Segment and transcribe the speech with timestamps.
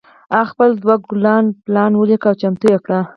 [0.35, 2.91] هغه خپل دوه کلن پلان وليکه او چمتو يې کړ.